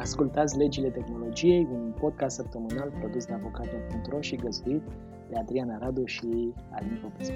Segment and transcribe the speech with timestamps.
[0.00, 4.82] Ascultați Legile Tehnologiei, un podcast săptămânal produs de avocatul.ro și găzduit
[5.30, 7.34] de Adriana Radu și Alin Popescu.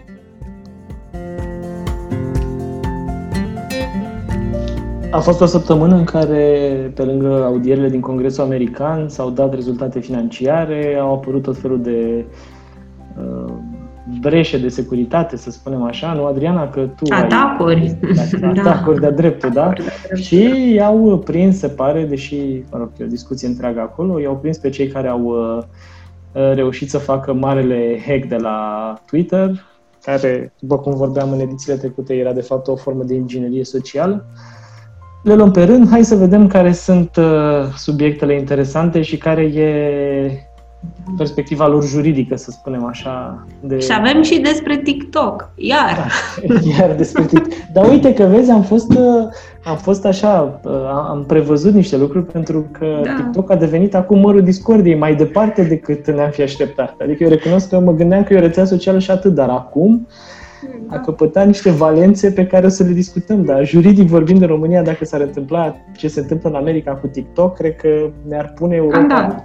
[5.11, 6.43] A fost o săptămână în care,
[6.95, 12.27] pe lângă audierile din Congresul American, s-au dat rezultate financiare, au apărut tot felul de
[12.29, 12.35] uh,
[14.23, 17.99] breșe de securitate, să spunem așa, nu, Adriana, că tu atacuri.
[18.03, 19.73] ai da, atacuri de dreptul, da?
[20.15, 22.37] Și i-au prins, se pare, deși,
[22.71, 25.63] mă rog, e o discuție întreagă acolo, i-au prins pe cei care au uh,
[26.55, 29.51] reușit să facă marele hack de la Twitter,
[30.05, 34.25] care, după cum vorbeam în edițiile trecute, era de fapt o formă de inginerie socială.
[35.23, 40.52] Le luăm pe rând, hai să vedem care sunt uh, subiectele interesante și care e
[41.17, 43.47] perspectiva lor juridică, să spunem așa.
[43.61, 43.79] De...
[43.79, 46.11] Și avem și despre TikTok, iar.
[46.79, 47.53] iar despre TikTok.
[47.73, 49.29] Dar uite că vezi, am fost, uh,
[49.65, 50.73] am fost așa, uh,
[51.09, 53.15] am prevăzut niște lucruri pentru că da.
[53.17, 56.95] TikTok a devenit acum mărul discordiei mai departe decât ne-am fi așteptat.
[57.03, 60.07] Adică eu recunosc că mă gândeam că e o rețea socială și atât, dar acum
[60.89, 60.97] da.
[60.97, 64.83] a căpătat niște valențe pe care o să le discutăm, dar juridic vorbind de România,
[64.83, 67.89] dacă s-ar întâmpla ce se întâmplă în America cu TikTok, cred că
[68.29, 69.45] ne-ar pune Europa da.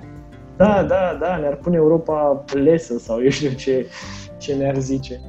[0.58, 3.86] Da, da, da, ne-ar pune Europa lesă sau eu știu ce,
[4.38, 5.22] ce ne-ar zice.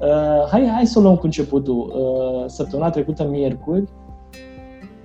[0.00, 1.92] Uh, hai, hai să o luăm cu începutul.
[1.96, 3.84] Uh, săptămâna trecută, miercuri,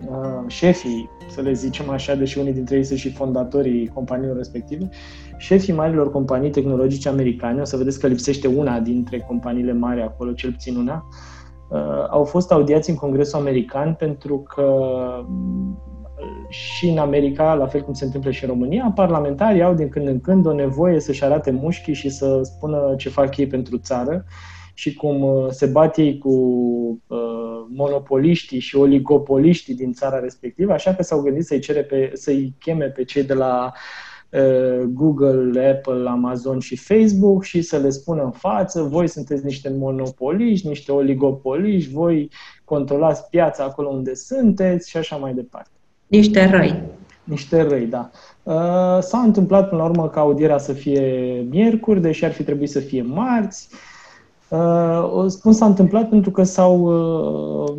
[0.10, 4.90] uh, șefii, să le zicem așa, deși unii dintre ei sunt și fondatorii companiilor respective,
[5.38, 10.32] șefii marilor companii tehnologice americane, o să vedeți că lipsește una dintre companiile mari acolo,
[10.32, 11.08] cel puțin una,
[11.70, 14.74] uh, au fost audiați în Congresul American pentru că
[16.50, 20.08] și în America, la fel cum se întâmplă și în România, parlamentarii au din când
[20.08, 24.26] în când o nevoie să-și arate mușchii și să spună ce fac ei pentru țară
[24.74, 26.30] și cum uh, se bat ei cu
[27.08, 32.54] uh, monopoliștii și oligopoliștii din țara respectivă, așa că s-au gândit să-i, cere pe, să-i
[32.60, 33.72] cheme pe cei de la
[34.30, 39.70] uh, Google, Apple, Amazon și Facebook și să le spună în față, voi sunteți niște
[39.78, 42.32] monopoliști, niște oligopoliști, voi
[42.64, 45.77] controlați piața acolo unde sunteți și așa mai departe.
[46.08, 46.84] Niște răi.
[47.24, 48.10] Niște răi, da.
[48.44, 52.70] Uh, s-a întâmplat până la urmă ca audierea să fie miercuri, deși ar fi trebuit
[52.70, 53.70] să fie marți.
[54.50, 57.74] Uh, spun s-a întâmplat pentru că s-au uh,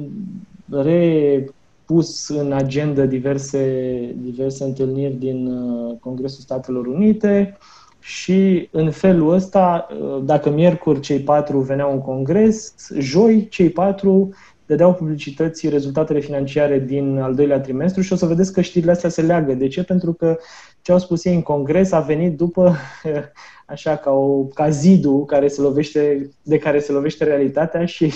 [0.82, 7.58] repus în agenda diverse, diverse întâlniri din uh, Congresul Statelor Unite
[8.00, 14.30] și în felul ăsta, uh, dacă miercuri cei patru veneau în congres, joi cei patru
[14.68, 19.08] dădeau publicității rezultatele financiare din al doilea trimestru și o să vedeți că știrile astea
[19.08, 19.54] se leagă.
[19.54, 19.84] De ce?
[19.84, 20.38] Pentru că
[20.82, 22.76] ce au spus ei în congres a venit după,
[23.66, 28.04] așa, ca, o, ca zidul care se lovește, de care se lovește realitatea și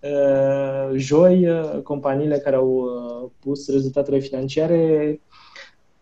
[0.00, 5.20] uh, joi uh, companiile care au uh, pus rezultatele financiare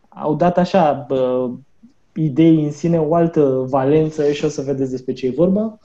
[0.08, 1.50] au dat așa uh,
[2.12, 5.78] idei în sine o altă valență și o să vedeți despre ce e vorba.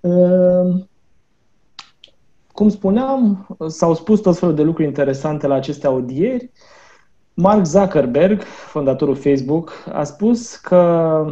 [0.00, 0.88] Uh,
[2.60, 6.50] cum spuneam, s-au spus tot felul de lucruri interesante la aceste audieri.
[7.34, 11.24] Mark Zuckerberg, fondatorul Facebook, a spus că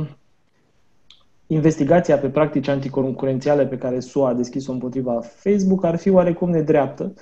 [1.46, 7.12] investigația pe practici anticoncurențiale pe care SUA a deschis-o împotriva Facebook ar fi oarecum nedreaptă,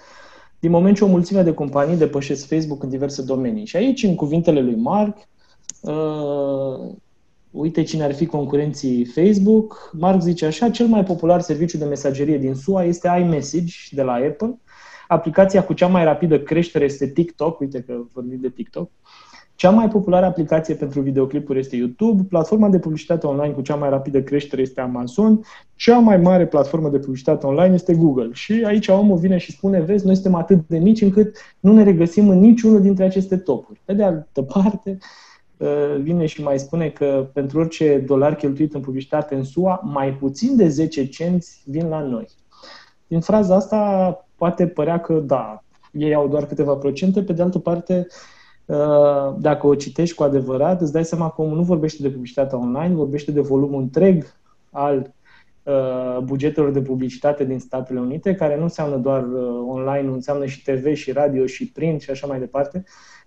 [0.59, 3.67] din moment ce o mulțime de companii depășesc Facebook în diverse domenii.
[3.67, 5.17] Și aici, în cuvintele lui Mark,
[5.81, 6.95] uh,
[7.57, 9.91] uite cine ar fi concurenții Facebook.
[9.99, 14.13] Mark zice așa, cel mai popular serviciu de mesagerie din SUA este iMessage de la
[14.13, 14.59] Apple.
[15.09, 18.91] Aplicația cu cea mai rapidă creștere este TikTok, uite că vorbim de TikTok.
[19.55, 23.89] Cea mai populară aplicație pentru videoclipuri este YouTube, platforma de publicitate online cu cea mai
[23.89, 25.41] rapidă creștere este Amazon,
[25.75, 28.29] cea mai mare platformă de publicitate online este Google.
[28.33, 31.83] Și aici omul vine și spune, vezi, noi suntem atât de mici încât nu ne
[31.83, 33.81] regăsim în niciunul dintre aceste topuri.
[33.85, 35.26] Pe de altă parte, Uh,
[36.01, 40.57] vine și mai spune că pentru orice dolar cheltuit în publicitate în SUA, mai puțin
[40.57, 42.29] de 10 cenți vin la noi.
[43.07, 47.59] Din fraza asta poate părea că da, ei au doar câteva procente, pe de altă
[47.59, 48.07] parte,
[48.65, 52.59] uh, dacă o citești cu adevărat, îți dai seama că omul nu vorbește de publicitatea
[52.59, 54.35] online, vorbește de volumul întreg
[54.71, 55.15] al
[55.63, 59.27] uh, bugetelor de publicitate din Statele Unite, care nu înseamnă doar
[59.67, 62.85] online, nu înseamnă și TV și radio și print și așa mai departe,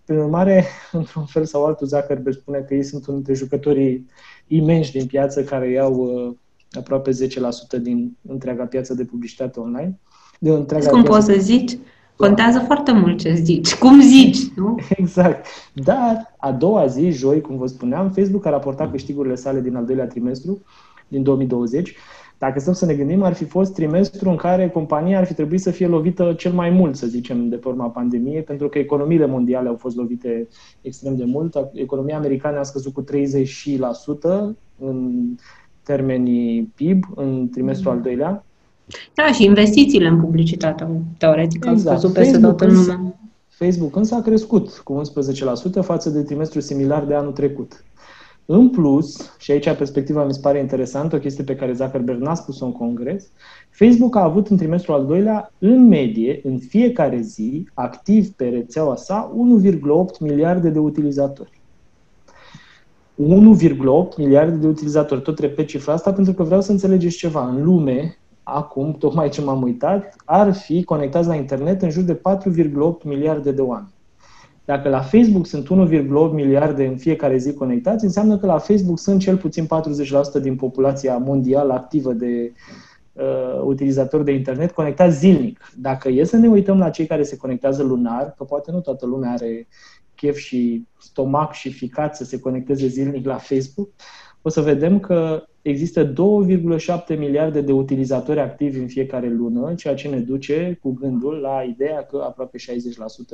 [0.09, 4.05] prin urmare, într-un fel sau altul, Zuckerberg spune că ei sunt unul dintre jucătorii
[4.47, 6.35] imensi din piață care iau uh,
[6.71, 9.99] aproape 10% din întreaga piață de publicitate online.
[10.39, 11.77] De întreaga Cum poți să zici?
[12.15, 13.75] Contează foarte mult ce zici.
[13.75, 14.75] Cum zici, nu?
[15.01, 15.45] Exact.
[15.73, 19.85] Dar a doua zi, joi, cum vă spuneam, Facebook a raportat câștigurile sale din al
[19.85, 20.61] doilea trimestru
[21.07, 21.95] din 2020
[22.39, 25.61] dacă stăm să ne gândim, ar fi fost trimestru în care compania ar fi trebuit
[25.61, 29.25] să fie lovită cel mai mult, să zicem, de pe urma pandemiei, pentru că economiile
[29.25, 30.47] mondiale au fost lovite
[30.81, 31.55] extrem de mult.
[31.73, 33.05] Economia americană a scăzut cu 30%
[34.79, 35.25] în
[35.83, 38.43] termenii PIB în trimestrul al doilea.
[39.13, 40.87] Da, și investițiile în publicitate,
[41.17, 41.87] teoretic, exact.
[41.87, 43.13] au scăzut peste tot în lume.
[43.47, 45.01] Facebook însă a crescut cu
[45.81, 47.83] 11% față de trimestru similar de anul trecut.
[48.51, 52.33] În plus, și aici perspectiva mi se pare interesantă, o chestie pe care Zuckerberg n-a
[52.33, 53.29] spus-o în congres,
[53.69, 58.95] Facebook a avut în trimestrul al doilea, în medie, în fiecare zi, activ pe rețeaua
[58.95, 61.61] sa, 1,8 miliarde de utilizatori.
[63.15, 65.21] 1,8 miliarde de utilizatori.
[65.21, 67.47] Tot repet cifra asta pentru că vreau să înțelegeți ceva.
[67.47, 72.15] În lume, acum, tocmai ce m-am uitat, ar fi conectați la internet în jur de
[72.15, 73.97] 4,8 miliarde de oameni.
[74.69, 79.19] Dacă la Facebook sunt 1,8 miliarde în fiecare zi conectați, înseamnă că la Facebook sunt
[79.19, 79.67] cel puțin
[80.39, 82.53] 40% din populația mondială activă de
[83.13, 85.71] uh, utilizatori de internet conectați zilnic.
[85.77, 89.05] Dacă e să ne uităm la cei care se conectează lunar, că poate nu toată
[89.05, 89.67] lumea are
[90.15, 93.89] chef și stomac și ficat să se conecteze zilnic la Facebook,
[94.41, 100.07] o să vedem că există 2,7 miliarde de utilizatori activi în fiecare lună, ceea ce
[100.07, 102.61] ne duce cu gândul la ideea că aproape 60%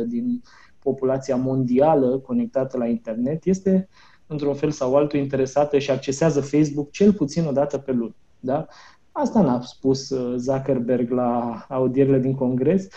[0.08, 0.42] din
[0.80, 3.88] populația mondială conectată la internet este
[4.28, 8.16] într-un fel sau altul interesată și accesează Facebook cel puțin o dată pe lună.
[8.40, 8.68] Da?
[9.12, 12.88] Asta n-a spus uh, Zuckerberg la audierile din Congres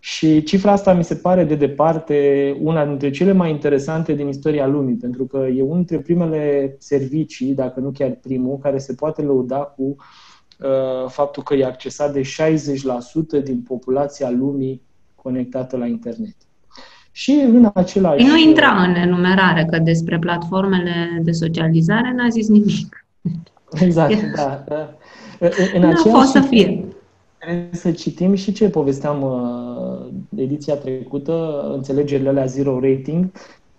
[0.00, 4.66] și cifra asta mi se pare de departe una dintre cele mai interesante din istoria
[4.66, 9.22] lumii, pentru că e unul dintre primele servicii, dacă nu chiar primul, care se poate
[9.22, 12.20] lăuda cu uh, faptul că e accesat de
[13.40, 14.82] 60% din populația lumii
[15.14, 16.36] conectată la internet.
[17.10, 18.24] Și în același...
[18.24, 23.06] Nu intra în enumerare, că despre platformele de socializare n-a zis nimic.
[23.72, 24.64] Exact, da.
[24.68, 24.94] da.
[25.74, 26.84] În nu a fost să fie.
[27.38, 30.06] Trebuie să citim și ce povesteam uh,
[30.36, 33.30] ediția trecută, înțelegerile alea Zero Rating,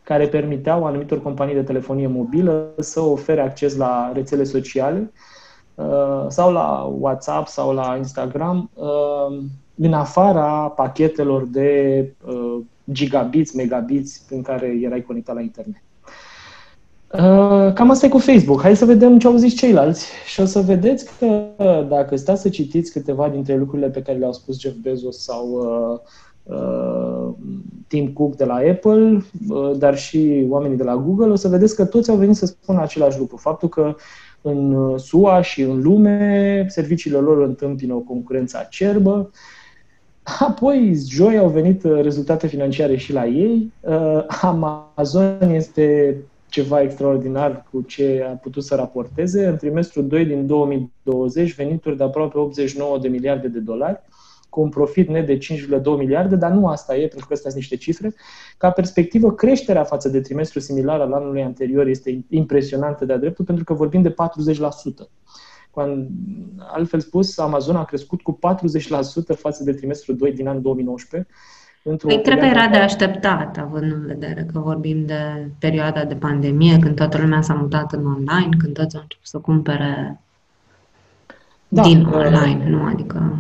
[0.04, 5.12] care permiteau anumitor companii de telefonie mobilă să ofere acces la rețele sociale
[5.76, 9.44] uh, sau la WhatsApp sau la Instagram uh,
[9.76, 12.60] în afara pachetelor de uh,
[12.92, 15.82] gigabits, megabits prin care erai conectat la internet.
[17.14, 18.62] Uh, cam asta e cu Facebook.
[18.62, 21.48] Hai să vedem ce au zis ceilalți și o să vedeți că
[21.88, 26.56] dacă stați să citiți câteva dintre lucrurile pe care le-au spus Jeff Bezos sau uh,
[26.56, 27.34] uh,
[27.88, 31.76] Tim Cook de la Apple, uh, dar și oamenii de la Google, o să vedeți
[31.76, 33.38] că toți au venit să spună același lucru.
[33.38, 33.96] Faptul că
[34.42, 39.30] în SUA și în lume serviciile lor întâmpină o concurență acerbă,
[40.40, 43.74] Apoi, joi au venit uh, rezultate financiare și la ei.
[43.80, 46.18] Uh, Amazon este
[46.50, 49.46] ceva extraordinar cu ce a putut să raporteze.
[49.46, 54.02] În trimestrul 2 din 2020, venituri de aproape 89 de miliarde de dolari,
[54.50, 57.62] cu un profit net de 5,2 miliarde, dar nu asta e, pentru că astea sunt
[57.62, 58.14] niște cifre.
[58.58, 63.64] Ca perspectivă, creșterea față de trimestru similar al anului anterior este impresionantă de-a dreptul, pentru
[63.64, 64.14] că vorbim de 40%.
[65.74, 66.10] Când,
[66.58, 68.40] altfel spus, Amazon a crescut cu
[69.34, 71.30] 40% față de trimestrul 2 din anul 2019.
[71.84, 76.78] Păi cred că era de așteptat, având în vedere că vorbim de perioada de pandemie,
[76.80, 80.20] când toată lumea s-a mutat în online, când toți au început să cumpere
[81.68, 82.86] da, din uh, online, nu?
[82.86, 83.40] Adică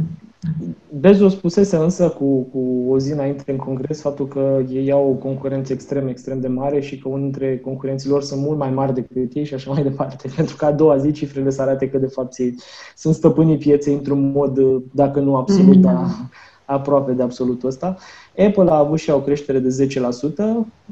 [1.00, 5.14] Bezos spusese însă cu, cu o zi înainte în congres faptul că ei au o
[5.14, 8.94] concurență extrem, extrem de mare și că unul dintre concurenții lor sunt mult mai mari
[8.94, 10.30] decât ei și așa mai departe.
[10.36, 12.56] Pentru că a doua zi cifrele să arate că de fapt ei
[12.96, 14.60] sunt stăpânii pieței într-un mod,
[14.92, 15.96] dacă nu absolut, mm-hmm.
[15.96, 16.30] a,
[16.72, 17.98] aproape de absolutul ăsta.
[18.38, 20.36] Apple a avut și o creștere de 10%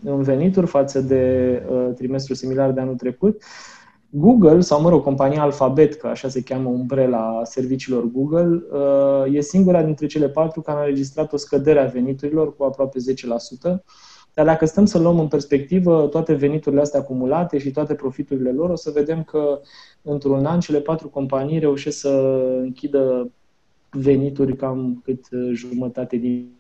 [0.04, 3.36] în venituri față de uh, trimestrul similar de anul trecut.
[3.36, 3.78] Uh,
[4.10, 9.42] Google, sau mă rog, compania Alphabet, că așa se cheamă umbrela serviciilor Google, uh, e
[9.42, 13.84] singura dintre cele patru care a înregistrat o scădere a veniturilor cu aproape 10%.
[14.34, 18.70] Dar dacă stăm să luăm în perspectivă toate veniturile astea acumulate și toate profiturile lor,
[18.70, 19.60] o să vedem că
[20.02, 23.32] într-un an cele patru companii reușesc să închidă
[23.92, 26.52] venituri cam cât jumătate din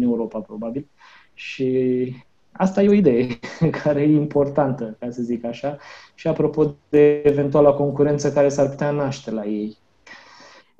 [0.00, 0.86] Europa, probabil.
[1.34, 2.14] Și
[2.52, 3.26] Asta e o idee
[3.82, 5.76] care e importantă, ca să zic așa,
[6.14, 9.76] și apropo de eventuala concurență care s-ar putea naște la ei.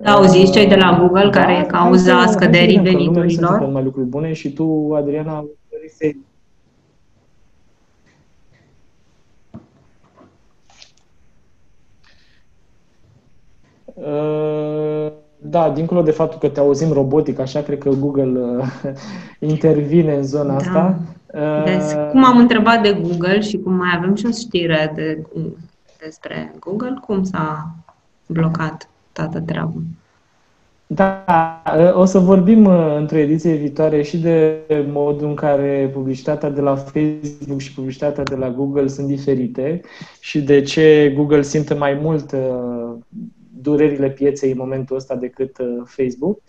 [0.05, 3.57] Auziți cei de la Google da, care e cauza scăderii veniturilor?
[3.59, 5.45] Sunt mai lucruri bune și tu, Adriana,
[5.97, 6.11] să
[13.95, 14.42] Uh,
[15.53, 18.65] da, dincolo de faptul că te auzim robotic, așa cred că Google uh,
[19.53, 20.55] intervine în zona da.
[20.55, 20.99] asta.
[21.65, 25.23] Deci, cum am întrebat de Google și cum mai avem și o știre de,
[26.03, 27.75] despre Google, cum s-a
[28.27, 29.73] blocat toată treaba.
[30.87, 31.25] Da,
[31.93, 36.75] o să vorbim uh, într-o ediție viitoare și de modul în care publicitatea de la
[36.75, 39.81] Facebook și publicitatea de la Google sunt diferite
[40.19, 42.93] și de ce Google simte mai mult uh,
[43.63, 46.39] durerile pieței în momentul ăsta decât uh, Facebook.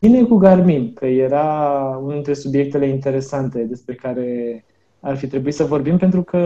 [0.00, 4.64] Zine cu Garmin, că era unul dintre subiectele interesante despre care
[5.00, 6.38] ar fi trebuit să vorbim pentru că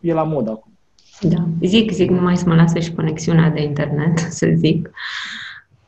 [0.00, 0.72] e la mod acum.
[1.20, 4.90] Da, zic, zic, numai să mă lasă și conexiunea de internet, să zic.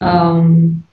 [0.00, 0.84] Um,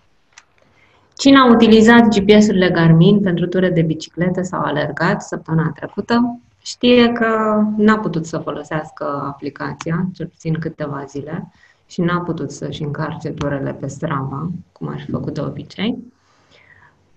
[1.18, 6.40] cine a utilizat GPS-urile Garmin pentru ture de bicicletă sau alergat săptămâna trecută,
[6.70, 11.52] știe că n-a putut să folosească aplicația, cel puțin câteva zile,
[11.88, 15.98] și n-a putut să-și încarce turele pe Strava, cum ar fi făcut de obicei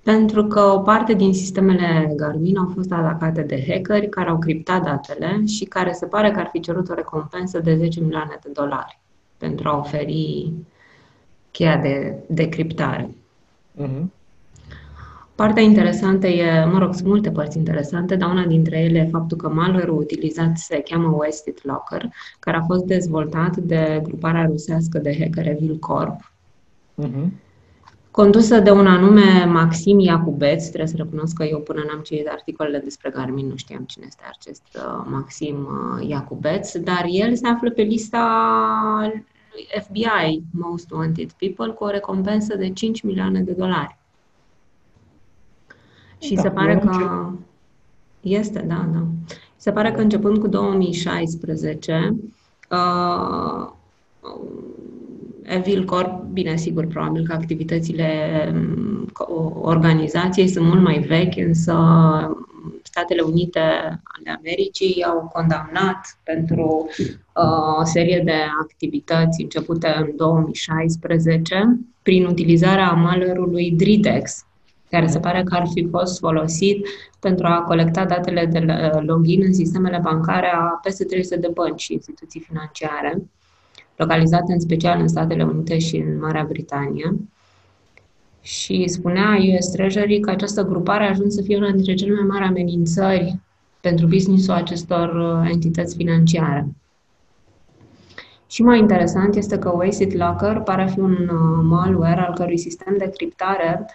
[0.03, 4.83] pentru că o parte din sistemele Garmin au fost atacate de hackeri care au criptat
[4.83, 8.51] datele și care se pare că ar fi cerut o recompensă de 10 milioane de
[8.53, 8.99] dolari
[9.37, 10.53] pentru a oferi
[11.51, 13.15] cheia de, de criptare.
[13.83, 14.05] Uh-huh.
[15.43, 19.37] Partea interesantă e, mă rog, sunt multe părți interesante, dar una dintre ele e faptul
[19.37, 22.09] că malware-ul utilizat se cheamă Wasted Locker,
[22.39, 26.33] care a fost dezvoltat de gruparea rusească de hacker Evil Corp.
[27.03, 27.27] Uh-huh
[28.11, 30.67] condusă de un anume Maxim Iacubeț.
[30.67, 34.23] Trebuie să recunosc că eu până n-am citit articolele despre Garmin nu știam cine este
[34.37, 38.23] acest uh, Maxim uh, Iacubeț, dar el se află pe lista
[39.83, 44.01] FBI Most Wanted People cu o recompensă de 5 milioane de dolari.
[46.23, 47.31] Și da, se pare că...
[48.21, 49.05] Este, da, da.
[49.57, 52.15] Se pare că începând cu 2016,
[52.71, 53.71] uh,
[55.43, 58.09] Evil Corp, bine, sigur, probabil că activitățile
[58.55, 59.13] mm,
[59.61, 61.75] organizației sunt mult mai vechi, însă
[62.83, 63.61] Statele Unite
[64.03, 72.93] ale Americii au condamnat pentru uh, o serie de activități începute în 2016 prin utilizarea
[72.93, 74.47] malware-ului Dridex,
[74.93, 76.87] care se pare că ar fi fost folosit
[77.21, 78.59] pentru a colecta datele de
[79.01, 83.23] login în sistemele bancare a peste 300 de bănci și instituții financiare
[83.97, 87.17] localizate în special în Statele Unite și în Marea Britanie.
[88.41, 92.27] Și spunea US Treasury că această grupare a ajuns să fie una dintre cele mai
[92.29, 93.39] mari amenințări
[93.81, 96.67] pentru businessul acestor uh, entități financiare.
[98.47, 102.59] Și mai interesant este că Wasted Locker pare a fi un uh, malware al cărui
[102.59, 103.87] sistem de criptare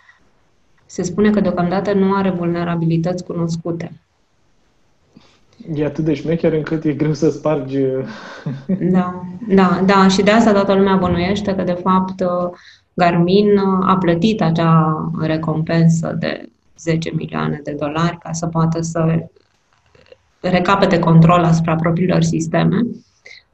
[0.88, 3.92] se spune că deocamdată nu are vulnerabilități cunoscute
[5.74, 7.78] e atât de șmecher încât e greu să spargi...
[8.92, 10.08] Da, da, da.
[10.08, 12.24] Și de asta toată lumea bănuiește că, de fapt,
[12.94, 19.28] Garmin a plătit acea recompensă de 10 milioane de dolari ca să poată să
[20.40, 22.86] recapete control asupra propriilor sisteme.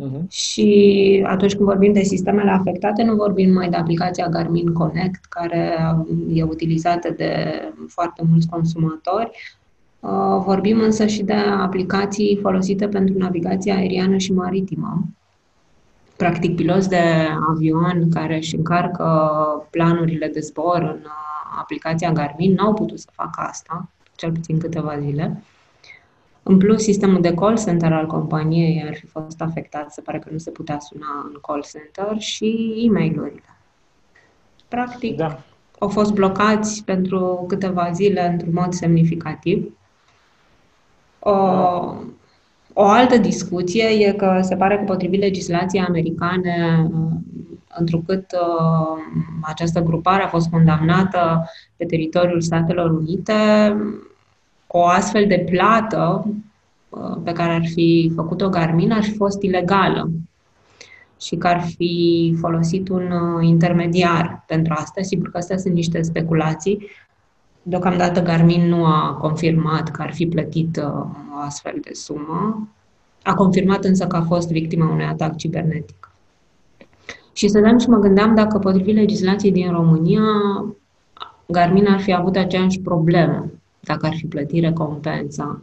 [0.04, 0.28] Uh-huh.
[0.30, 5.78] Și atunci când vorbim de sistemele afectate, nu vorbim mai de aplicația Garmin Connect, care
[6.34, 9.32] e utilizată de foarte mulți consumatori,
[10.04, 15.02] Uh, vorbim însă și de aplicații folosite pentru navigația aeriană și maritimă.
[16.18, 19.08] Practic, piloți de avion care își încarcă
[19.70, 25.00] planurile de zbor în uh, aplicația Garmin n-au putut să facă asta, cel puțin câteva
[25.00, 25.44] zile.
[26.44, 30.30] În plus, sistemul de call center al companiei ar fi fost afectat, se pare că
[30.32, 33.42] nu se putea suna în call center și e mail
[34.68, 35.40] Practic, da.
[35.80, 39.78] au fost blocați pentru câteva zile într-un mod semnificativ.
[41.20, 41.32] O,
[42.74, 46.90] o altă discuție e că se pare că potrivit legislației americane,
[47.78, 48.98] întrucât uh,
[49.42, 53.34] această grupare a fost condamnată pe teritoriul Statelor Unite,
[54.76, 56.26] o astfel de plată
[56.90, 60.10] uh, pe care ar fi făcut-o Garmin ar fi fost ilegală
[61.20, 65.02] și că ar fi folosit un uh, intermediar pentru asta.
[65.02, 66.90] Sigur că astea sunt niște speculații,
[67.66, 72.68] Deocamdată Garmin nu a confirmat că ar fi plătit uh, o astfel de sumă.
[73.24, 76.12] A confirmat însă că a fost victima unui atac cibernetic.
[77.34, 80.22] Și să și mă gândeam dacă, potrivit legislației din România,
[81.46, 83.52] Garmin ar fi avut aceeași problemă
[83.84, 85.62] dacă ar fi plătit recompensa.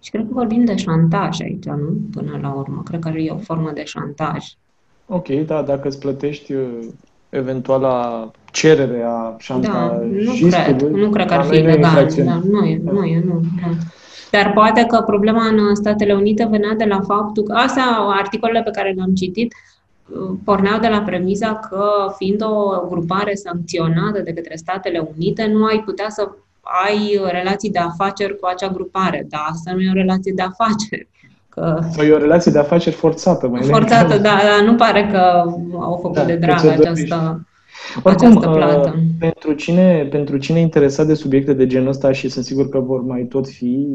[0.00, 1.96] Și cred că vorbim de șantaj aici, nu?
[2.12, 2.82] Până la urmă.
[2.84, 4.44] Cred că e o formă de șantaj.
[5.06, 6.86] Ok, da, dacă îți plătești uh,
[7.28, 10.50] eventuala cerere a șantajistului.
[10.50, 12.08] Da, nu cred, nu cred că ar fi legal.
[12.24, 13.40] Da, nu e, nu e, nu.
[13.62, 13.68] Da.
[14.30, 18.70] Dar poate că problema în Statele Unite venea de la faptul că, astea, articolele pe
[18.70, 19.54] care le-am citit,
[20.44, 25.82] porneau de la premiza că, fiind o grupare sancționată de către Statele Unite, nu ai
[25.84, 26.30] putea să
[26.62, 29.26] ai relații de afaceri cu acea grupare.
[29.28, 31.08] Dar asta nu e o relație de afaceri.
[31.48, 31.78] Că...
[31.90, 33.48] Sau e o relație de afaceri forțată.
[33.48, 35.18] Mai forțată, da, dar nu pare că
[35.80, 37.46] au făcut da, de drag această,
[38.02, 38.94] Oricum, această plată.
[38.96, 42.68] Uh, pentru, cine, pentru cine e interesat de subiecte de genul ăsta și sunt sigur
[42.68, 43.86] că vor mai tot fi,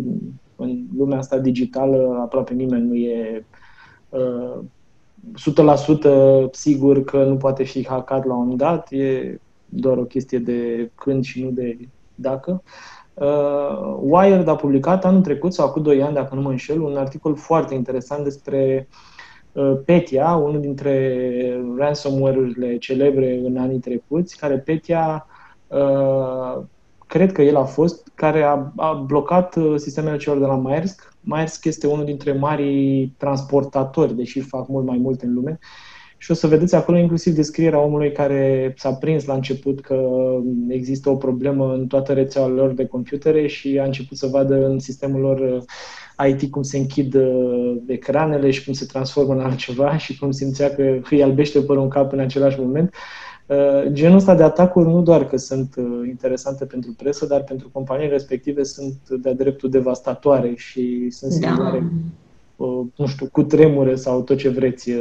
[0.55, 3.45] în lumea asta digitală aproape nimeni nu e
[4.09, 4.59] uh,
[6.47, 10.91] 100% sigur că nu poate fi hackat la un dat, e doar o chestie de
[10.95, 11.77] când și nu de
[12.17, 12.63] dacă.
[13.13, 16.97] Uh, Wired a publicat anul trecut, sau acum 2 ani, dacă nu mă înșel, un
[16.97, 18.87] articol foarte interesant despre
[19.51, 25.25] uh, Petia, unul dintre ransomware-urile celebre în anii trecuți, care Petia,
[25.67, 26.63] uh,
[27.07, 31.13] cred că el a fost, care a, a blocat uh, sistemele celor de la Maersk.
[31.21, 35.86] Maersk este unul dintre marii transportatori, deși fac mult mai multe în lume, uh,
[36.17, 40.05] și o să vedeți acolo inclusiv descrierea omului care s-a prins la început că
[40.67, 44.79] există o problemă în toată rețeaua lor de computere și a început să vadă în
[44.79, 49.97] sistemul lor uh, IT cum se închid uh, ecranele și cum se transformă în altceva
[49.97, 52.93] și cum simțea că îi albește părul în cap în același moment.
[53.45, 55.75] Uh, genul ăsta de atacuri nu doar că sunt
[56.07, 61.47] interesante pentru presă, dar pentru companii respective sunt de-a dreptul devastatoare și sunt da.
[61.47, 61.79] similare,
[62.57, 62.65] da.
[62.95, 64.91] nu știu, cu tremure sau tot ce vreți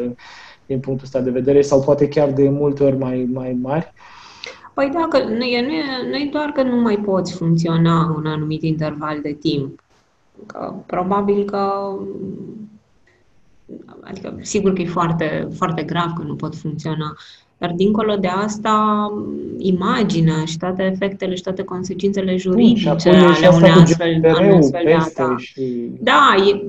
[0.67, 3.93] din punctul ăsta de vedere sau poate chiar de multe ori mai, mai mari.
[4.75, 8.15] Păi da, că nu e, nu, e, nu e doar că nu mai poți funcționa
[8.17, 9.83] un anumit interval de timp.
[10.47, 11.93] Că probabil că
[14.01, 17.17] adică sigur că e foarte, foarte grav că nu pot funcționa,
[17.59, 19.09] dar dincolo de asta,
[19.59, 24.93] imaginea și toate efectele și toate consecințele juridice Bun, ale unei astfel, de astfel de
[24.93, 25.39] atac.
[25.39, 25.91] Și...
[26.01, 26.63] Da, e,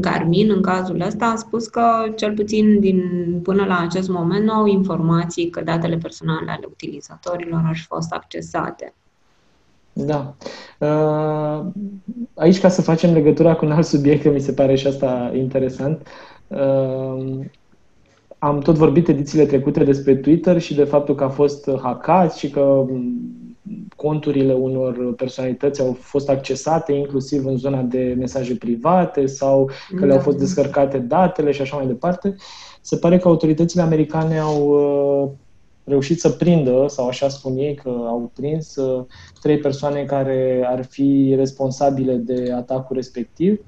[0.00, 1.82] Garmin în cazul ăsta a spus că
[2.16, 3.02] cel puțin din
[3.42, 8.12] până la acest moment nu au informații că datele personale ale utilizatorilor ar fi fost
[8.12, 8.94] accesate.
[9.92, 10.34] Da.
[10.78, 11.66] Uh,
[12.34, 16.06] aici, ca să facem legătura cu un alt subiect, mi se pare și asta interesant,
[16.46, 17.44] uh,
[18.44, 22.50] am tot vorbit edițiile trecute despre Twitter și de faptul că a fost hackat și
[22.50, 22.86] că
[23.96, 30.06] conturile unor personalități au fost accesate, inclusiv în zona de mesaje private sau că da.
[30.06, 32.34] le-au fost descărcate datele și așa mai departe.
[32.80, 35.30] Se pare că autoritățile americane au uh,
[35.84, 39.04] reușit să prindă, sau așa spun ei că au prins, uh,
[39.40, 43.60] trei persoane care ar fi responsabile de atacul respectiv.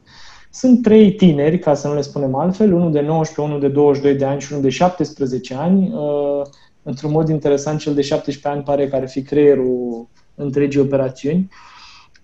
[0.56, 4.14] Sunt trei tineri, ca să nu le spunem altfel, unul de 19, unul de 22
[4.14, 5.92] de ani și unul de 17 ani.
[5.94, 6.46] Uh,
[6.82, 11.50] într-un mod interesant, cel de 17 ani pare că ar fi creierul întregii operațiuni.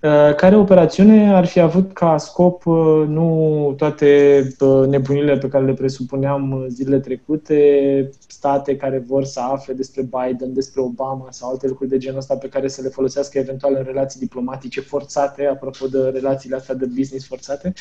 [0.03, 5.65] Uh, care operațiune ar fi avut ca scop uh, nu toate uh, nebunile pe care
[5.65, 11.69] le presupuneam zilele trecute, state care vor să afle despre Biden, despre Obama sau alte
[11.69, 15.87] lucruri de genul ăsta pe care să le folosească eventual în relații diplomatice forțate, apropo
[15.87, 17.73] de relațiile astea de business forțate.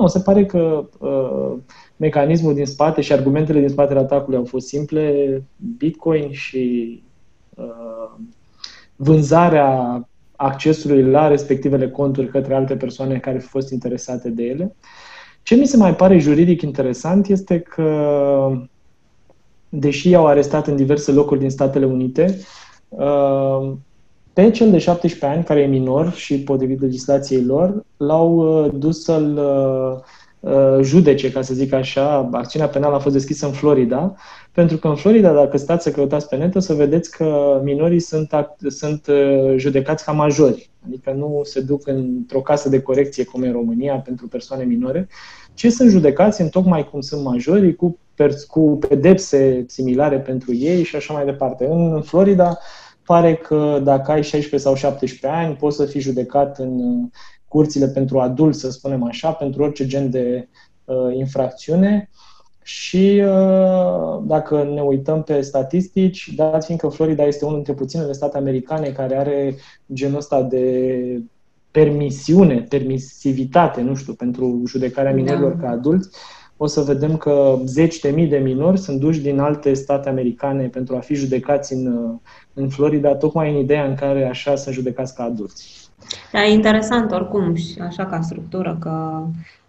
[0.00, 1.56] Nu, se pare că uh,
[1.96, 5.42] mecanismul din spate și argumentele din spatele atacului au fost simple,
[5.76, 7.02] Bitcoin și
[7.54, 8.20] uh,
[8.96, 14.76] vânzarea accesului la respectivele conturi către alte persoane care au fost interesate de ele.
[15.42, 18.50] Ce mi se mai pare juridic interesant este că,
[19.68, 22.38] deși i-au arestat în diverse locuri din Statele Unite,
[22.88, 23.72] uh,
[24.32, 29.02] pe cel de 17 ani, care e minor și potrivit legislației lor, l-au uh, dus
[29.02, 29.40] să-l
[30.40, 32.28] uh, judece, ca să zic așa.
[32.32, 34.14] Acțiunea penală a fost deschisă în Florida
[34.52, 38.00] pentru că în Florida, dacă stați să căutați pe net, o să vedeți că minorii
[38.00, 38.30] sunt,
[38.66, 40.70] sunt uh, judecați ca majori.
[40.86, 45.08] Adică nu se duc într-o casă de corecție, cum e în România, pentru persoane minore,
[45.54, 47.98] ci sunt judecați în tocmai cum sunt majorii, cu,
[48.48, 51.66] cu pedepse similare pentru ei și așa mai departe.
[51.66, 52.58] În Florida
[53.10, 57.08] pare că dacă ai 16 sau 17 ani, poți să fii judecat în uh,
[57.48, 60.48] curțile pentru adulți, să spunem așa, pentru orice gen de
[60.84, 62.10] uh, infracțiune
[62.62, 68.36] și uh, dacă ne uităm pe statistici, dat fiindcă Florida este unul dintre puținele state
[68.36, 69.54] americane care are
[69.92, 71.22] genul ăsta de
[71.70, 75.62] permisiune, permisivitate, nu știu, pentru judecarea minorilor da.
[75.62, 76.08] ca adulți,
[76.62, 80.66] o să vedem că zeci de mii de minori sunt duși din alte state americane
[80.66, 82.14] pentru a fi judecați în, uh,
[82.54, 85.90] în Florida, tocmai în ideea în care așa sunt judecați ca adulți.
[86.32, 89.22] Da, e interesant oricum și așa ca structură că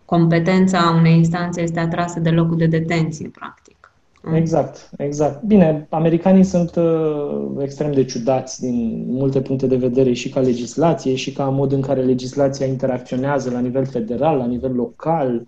[0.06, 3.92] competența unei instanțe este atrasă de locul de detenție, practic.
[4.34, 5.44] Exact, exact.
[5.44, 11.16] Bine, americanii sunt uh, extrem de ciudați din multe puncte de vedere și ca legislație
[11.16, 15.36] și ca mod în care legislația interacționează la nivel federal, la nivel local.
[15.36, 15.42] Uh,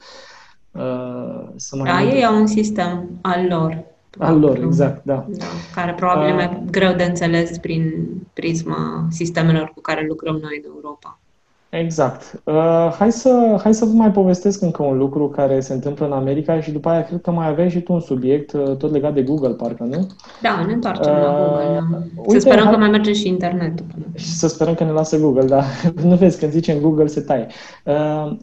[1.56, 3.84] să mai da, ei au un sistem al lor.
[4.18, 5.26] Al lor, exact, da.
[5.28, 7.94] da care probabil uh, e greu de înțeles prin
[8.34, 11.20] prisma sistemelor cu care lucrăm noi în Europa.
[11.80, 12.42] Exact.
[12.44, 16.12] Uh, hai, să, hai să vă mai povestesc încă un lucru care se întâmplă în
[16.12, 19.14] America și după aia cred că mai aveai și tu un subiect uh, tot legat
[19.14, 20.08] de Google, parcă, nu?
[20.42, 21.88] Da, ne întoarcem uh, la Google.
[21.92, 21.98] Da.
[22.16, 22.74] Uite, să sperăm hai...
[22.74, 23.86] că mai merge și internetul.
[24.16, 25.64] Și să sperăm că ne lasă Google, da.
[26.10, 27.48] nu vezi, când zicem Google se taie.
[27.86, 28.38] Uh,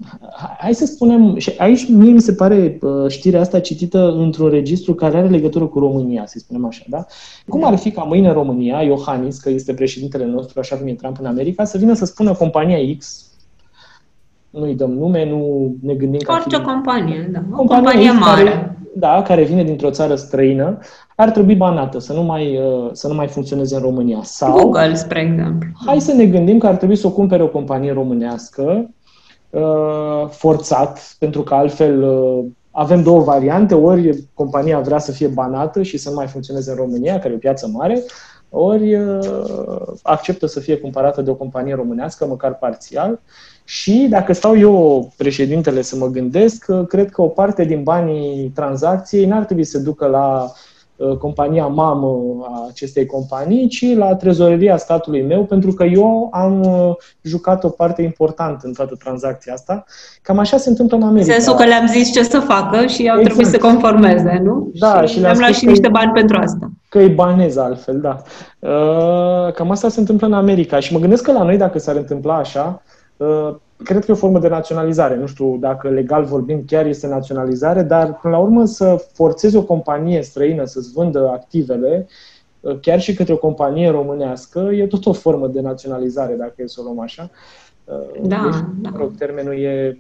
[0.59, 4.95] hai să spunem, și aici mie mi se pare uh, știrea asta citită într-un registru
[4.95, 7.07] care are legătură cu România, să spunem așa, da?
[7.49, 11.17] Cum ar fi ca mâine România, Iohannis, că este președintele nostru, așa cum e Trump
[11.21, 13.20] în America, să vină să spună compania X,
[14.51, 17.39] nu-i dăm nume, nu ne gândim ca Orice companie, da.
[17.53, 18.43] O companie, companie mare.
[18.43, 20.79] Care, da, care vine dintr-o țară străină,
[21.17, 24.21] ar trebui banată, să nu mai, uh, să nu mai funcționeze în România.
[24.23, 25.69] Sau, Google, spre exemplu.
[25.87, 28.91] Hai să ne gândim că ar trebui să o cumpere o companie românească,
[29.51, 35.83] uh, forțat, pentru că altfel uh, avem două variante, ori compania vrea să fie banată
[35.83, 38.03] și să nu mai funcționeze în România, care e o piață mare,
[38.51, 38.99] ori
[40.03, 43.21] acceptă să fie cumpărată de o companie românească, măcar parțial,
[43.71, 49.27] și dacă stau eu, președintele, să mă gândesc, cred că o parte din banii tranzacției
[49.27, 50.53] n-ar trebui să ducă la
[50.97, 56.61] uh, compania mamă a acestei companii, ci la trezoreria statului meu, pentru că eu am
[56.61, 59.85] uh, jucat o parte importantă în toată tranzacția asta.
[60.23, 61.33] Cam așa se întâmplă în America.
[61.33, 63.25] Sensul că le-am zis ce să facă și au exact.
[63.25, 64.71] trebuit să conformeze, nu?
[64.75, 66.71] Da, și, și le-am luat și niște bani pentru asta.
[66.89, 68.23] Că îi banez altfel, da.
[68.59, 71.97] Uh, cam asta se întâmplă în America și mă gândesc că la noi, dacă s-ar
[71.97, 72.99] întâmpla așa, Uh,
[73.85, 75.17] cred că e o formă de naționalizare.
[75.17, 79.63] Nu știu dacă legal vorbim chiar este naționalizare, dar până la urmă să forțezi o
[79.63, 82.07] companie străină să-ți vândă activele,
[82.61, 86.67] uh, chiar și către o companie românească, e tot o formă de naționalizare, dacă e
[86.67, 87.31] să o luăm așa.
[87.85, 88.91] Uh, da, deci, da.
[88.97, 89.99] Rog, termenul e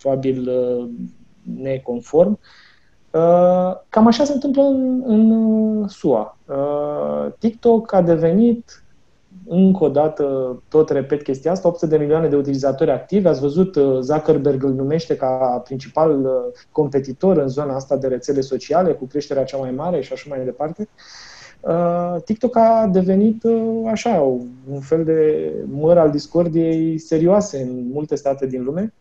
[0.00, 0.50] probabil
[1.62, 2.38] neconform.
[3.88, 6.38] Cam așa se întâmplă în, în SUA.
[7.38, 8.82] TikTok a devenit
[9.48, 13.26] încă o dată, tot repet chestia asta, 800 de milioane de utilizatori activi.
[13.26, 16.30] Ați văzut, uh, Zuckerberg îl numește ca principal uh,
[16.72, 20.44] competitor în zona asta de rețele sociale, cu creșterea cea mai mare și așa mai
[20.44, 20.88] departe.
[21.60, 23.42] Uh, TikTok a devenit
[23.86, 24.20] așa,
[24.70, 28.92] un fel de măr al discordiei serioase în multe state din lume.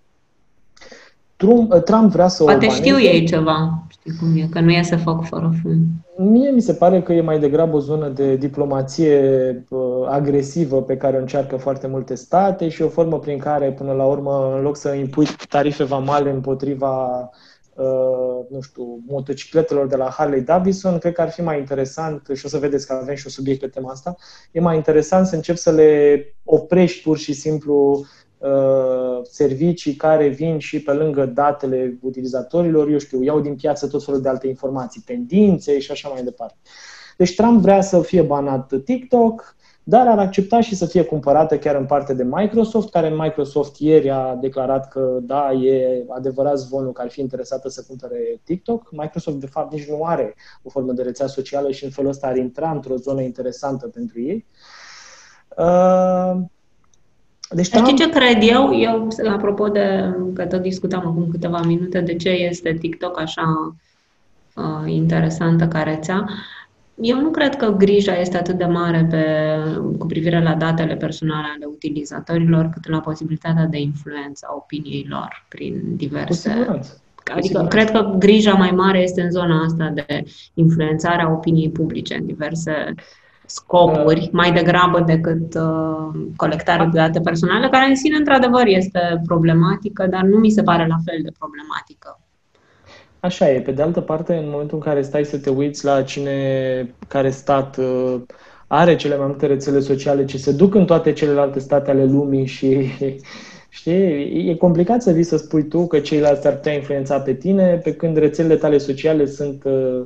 [1.37, 4.81] Trump, Trump vrea să Poate o știu ei ceva, știi cum e, că nu e
[4.83, 5.77] să fac fără fum.
[6.17, 9.19] Mie mi se pare că e mai degrabă o zonă de diplomație
[9.69, 13.91] uh, agresivă pe care o încearcă foarte multe state și o formă prin care, până
[13.91, 17.29] la urmă, în loc să impui tarife vamale împotriva
[17.75, 22.45] uh, nu știu, motocicletelor de la Harley Davidson, cred că ar fi mai interesant, și
[22.45, 24.15] o să vedeți că avem și un subiect pe tema asta,
[24.51, 28.26] e mai interesant să încep să le oprești pur și simplu Uh,
[29.23, 34.21] servicii care vin și pe lângă datele utilizatorilor, eu știu, iau din piață tot felul
[34.21, 36.55] de alte informații, tendințe și așa mai departe.
[37.17, 41.75] Deci Trump vrea să fie banat TikTok, dar ar accepta și să fie cumpărată chiar
[41.75, 47.01] în parte de Microsoft, care Microsoft ieri a declarat că da, e adevărat zvonul că
[47.01, 48.91] ar fi interesată să cumpere TikTok.
[48.91, 52.27] Microsoft, de fapt, nici nu are o formă de rețea socială și în felul ăsta
[52.27, 54.45] ar intra într-o zonă interesantă pentru ei.
[55.57, 56.41] Uh,
[57.49, 58.79] deci, Știi ce cred eu?
[58.79, 63.75] Eu, apropo de, că tot discutam acum câteva minute, de ce este TikTok așa
[64.55, 66.29] uh, interesantă ca rețea,
[67.01, 69.25] eu nu cred că grija este atât de mare pe,
[69.97, 75.45] cu privire la datele personale ale utilizatorilor, cât la posibilitatea de influență a opiniei lor
[75.47, 76.81] prin diverse...
[77.35, 82.15] Adică cred că grija mai mare este în zona asta de influențare a opiniei publice
[82.15, 82.93] în diverse
[83.47, 84.29] scopuri uh.
[84.31, 90.21] mai degrabă decât uh, colectarea de date personale, care în sine, într-adevăr, este problematică, dar
[90.21, 92.19] nu mi se pare la fel de problematică.
[93.19, 93.61] Așa e.
[93.61, 97.29] Pe de altă parte, în momentul în care stai să te uiți la cine care
[97.29, 98.21] stat uh,
[98.67, 102.45] are cele mai multe rețele sociale, ce se duc în toate celelalte state ale lumii
[102.45, 102.67] și
[103.69, 104.49] Știi?
[104.49, 107.93] E complicat să vii să spui tu că ceilalți ar putea influența pe tine, pe
[107.93, 110.01] când rețelele tale sociale sunt uh,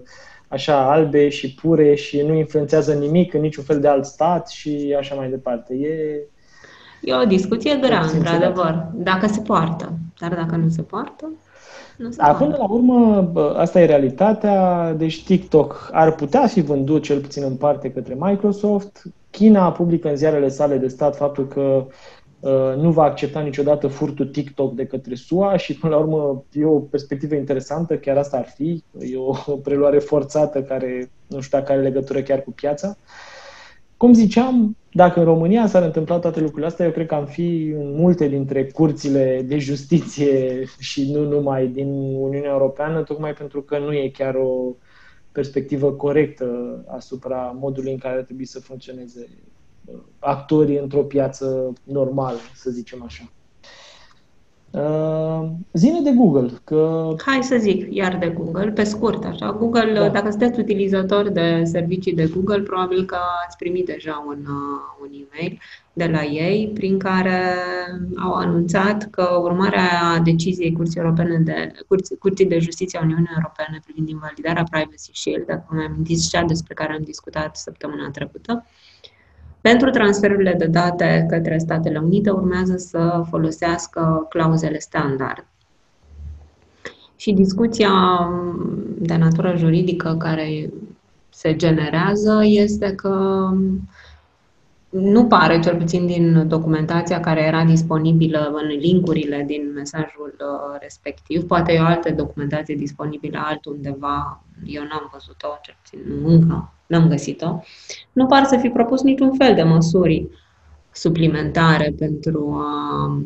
[0.52, 4.96] așa albe și pure și nu influențează nimic în niciun fel de alt stat și
[5.00, 5.74] așa mai departe.
[5.74, 6.22] E,
[7.02, 9.94] e o discuție grea, într-adevăr, dacă se poartă.
[10.20, 11.32] Dar dacă nu se poartă,
[11.98, 14.94] nu se Acum, la urmă, asta e realitatea.
[14.94, 19.04] Deci TikTok ar putea fi vândut cel puțin în parte către Microsoft.
[19.30, 21.86] China publică în ziarele sale de stat faptul că Uh,
[22.76, 26.80] nu va accepta niciodată furtul TikTok de către SUA și, până la urmă, e o
[26.80, 31.82] perspectivă interesantă, chiar asta ar fi, e o preluare forțată care nu știu dacă are
[31.82, 32.98] legătură chiar cu piața.
[33.98, 37.74] Cum ziceam, dacă în România s-ar întâmpla toate lucrurile astea, eu cred că am fi
[37.78, 43.78] în multe dintre curțile de justiție și nu numai din Uniunea Europeană, tocmai pentru că
[43.78, 44.76] nu e chiar o
[45.32, 49.28] perspectivă corectă asupra modului în care ar trebui să funcționeze
[50.20, 53.32] actorii într-o piață normală, să zicem așa.
[54.72, 56.50] Uh, zine de Google.
[56.64, 57.14] Că...
[57.26, 59.52] Hai să zic, iar de Google, pe scurt, așa.
[59.52, 60.10] Google, da.
[60.10, 65.08] dacă sunteți utilizator de servicii de Google, probabil că ați primit deja un, uh, un
[65.08, 65.60] e-mail
[65.94, 67.56] de la ei prin care
[68.24, 73.80] au anunțat că urmarea deciziei Curții, Europene de, Curții, Curții de Justiție a Uniunii Europene
[73.84, 78.66] privind invalidarea Privacy Shield, dacă mai amintiți cea despre care am discutat săptămâna trecută,
[79.62, 85.46] pentru transferurile de date către Statele Unite urmează să folosească clauzele standard.
[87.16, 87.92] Și discuția
[88.98, 90.70] de natură juridică care
[91.30, 93.48] se generează este că
[94.90, 101.44] nu pare, cel puțin din documentația care era disponibilă în linkurile din mesajul uh, respectiv,
[101.44, 107.60] poate e o altă documentație disponibilă altundeva, eu n-am văzut-o, cel puțin încă n-am găsit-o,
[108.12, 110.28] nu par să fi propus niciun fel de măsuri
[110.92, 113.22] suplimentare pentru a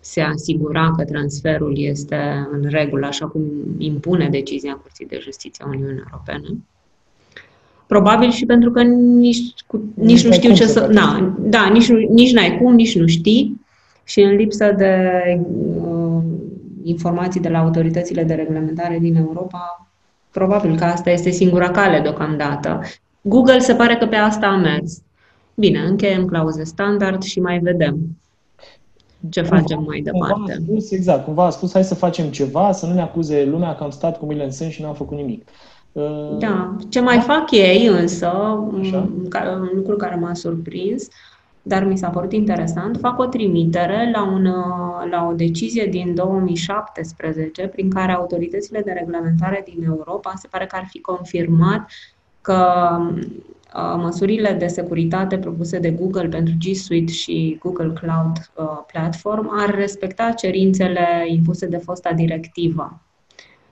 [0.00, 3.42] se asigura că transferul este în regulă, așa cum
[3.78, 6.58] impune decizia Curții de Justiție a Uniunii Europene.
[7.86, 10.88] Probabil și pentru că nici, cu, nici nu știu ce să...
[10.90, 13.60] Na, da, nici, nu, nici n-ai cum, nici nu știi.
[14.04, 14.96] Și în lipsă de
[15.84, 16.22] uh,
[16.82, 19.81] informații de la autoritățile de reglementare din Europa,
[20.32, 22.80] probabil că asta este singura cale deocamdată.
[23.20, 25.02] Google se pare că pe asta a mers.
[25.54, 27.98] Bine, încheiem clauze standard și mai vedem
[29.30, 30.34] ce facem mai departe.
[30.34, 33.44] Cumva a spus, exact, cumva a spus hai să facem ceva, să nu ne acuze
[33.44, 35.48] lumea că am stat cu mâinile în sân și nu am făcut nimic.
[35.92, 36.76] Uh, da.
[36.88, 38.26] Ce mai fac ei însă,
[38.80, 39.08] Așa.
[39.60, 41.08] un lucru care m-a surprins,
[41.62, 44.42] dar mi s-a părut interesant, fac o trimitere la, un,
[45.10, 50.76] la o decizie din 2017 prin care autoritățile de reglementare din Europa se pare că
[50.76, 51.90] ar fi confirmat
[52.40, 52.66] că
[53.74, 59.48] uh, măsurile de securitate propuse de Google pentru G Suite și Google Cloud uh, Platform
[59.50, 63.00] ar respecta cerințele impuse de fosta directivă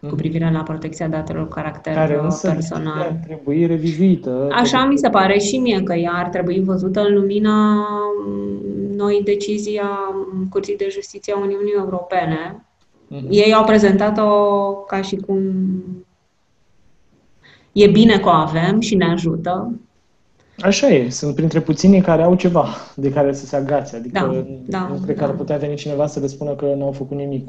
[0.08, 3.00] cu privire la protecția datelor cu caracter Care însă personal.
[3.00, 4.48] ar trebui revizuită.
[4.52, 7.74] Așa mi se pare și mie că ea ar trebui văzută în lumina
[8.26, 10.14] mm, noi decizii a
[10.50, 12.64] Curții de Justiție a Uniunii Europene.
[13.10, 13.28] Mm-hmm.
[13.28, 15.42] Ei au prezentat-o ca și cum
[17.72, 19.72] e bine că o avem și ne ajută.
[20.58, 23.96] Așa e, sunt printre puținii care au ceva de care să se agațe.
[23.96, 24.20] Adică
[24.66, 25.24] da, da, nu cred da.
[25.24, 27.48] că ar putea veni cineva să le spună că n-au făcut nimic.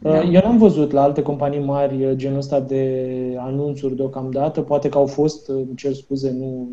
[0.00, 0.10] Da.
[0.10, 4.60] Uh, eu n-am văzut la alte companii mari uh, genul ăsta de anunțuri deocamdată.
[4.60, 6.68] Poate că au fost, uh, îmi cer scuze, nu...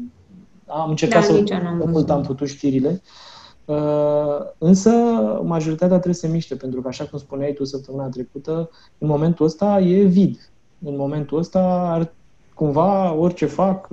[0.68, 3.02] Am încercat da, să mult am putut știrile.
[4.58, 4.90] însă,
[5.44, 9.46] majoritatea trebuie să se miște, pentru că, așa cum spuneai tu săptămâna trecută, în momentul
[9.46, 10.52] ăsta e vid.
[10.86, 12.14] În momentul ăsta, ar,
[12.54, 13.88] cumva, orice fac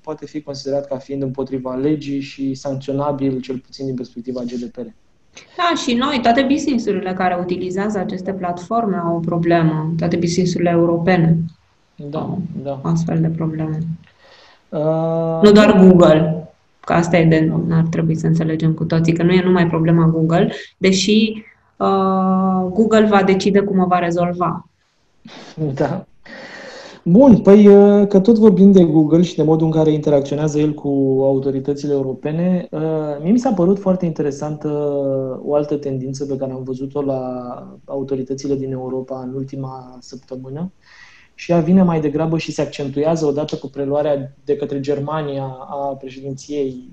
[0.00, 4.86] poate fi considerat ca fiind împotriva legii și sancționabil, cel puțin din perspectiva GDPR.
[5.56, 11.36] Da, și noi, toate businessurile care utilizează aceste platforme au o problemă, toate businessurile europene.
[11.96, 12.80] Da, au da.
[12.82, 13.78] Astfel de probleme.
[14.68, 16.48] Uh, nu doar Google,
[16.80, 20.06] că asta e de, ar trebui să înțelegem cu toții, că nu e numai problema
[20.06, 21.44] Google, deși
[21.76, 24.68] uh, Google va decide cum o va rezolva.
[25.74, 26.06] Da.
[27.06, 30.74] Bun, păi uh, că tot vorbim de Google și de modul în care interacționează el
[30.74, 30.88] cu
[31.22, 32.80] autoritățile europene, uh,
[33.22, 34.68] mie mi s-a părut foarte interesantă
[35.44, 37.22] o altă tendință pe care am văzut-o la
[37.84, 40.72] autoritățile din Europa în ultima săptămână
[41.34, 45.96] și ea vine mai degrabă și se accentuează odată cu preluarea de către Germania a
[46.00, 46.90] președinției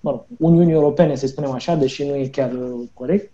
[0.00, 2.58] mă rog, Uniunii Europene, să spunem așa, deși nu e chiar
[2.94, 3.32] corect,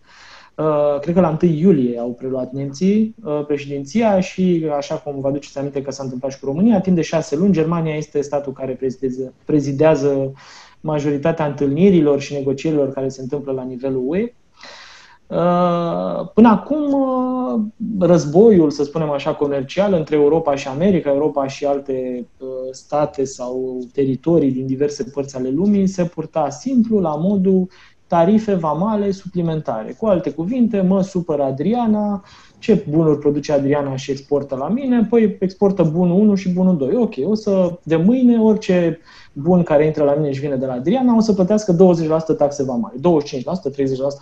[0.57, 5.29] Uh, cred că la 1 iulie au preluat nemții uh, președinția și, așa cum vă
[5.29, 8.53] aduceți aminte că s-a întâmplat și cu România, timp de șase luni, Germania este statul
[8.53, 10.33] care prezidează, prezidează
[10.81, 14.35] majoritatea întâlnirilor și negocierilor care se întâmplă la nivelul UE.
[15.27, 16.95] Uh, până acum,
[17.99, 22.27] războiul, să spunem așa, comercial între Europa și America, Europa și alte
[22.71, 27.69] state sau teritorii din diverse părți ale lumii se purta simplu la modul
[28.15, 29.97] tarife vamale suplimentare.
[29.99, 32.25] Cu alte cuvinte, mă supără Adriana,
[32.59, 35.07] ce bunuri produce Adriana și exportă la mine?
[35.11, 36.97] Păi exportă bunul 1 și bunul 2.
[36.97, 38.99] Ok, o să, de mâine, orice
[39.33, 41.77] bun care intră la mine și vine de la Adriana, o să plătească
[42.35, 43.03] 20% taxe vamale, 25%, 30%,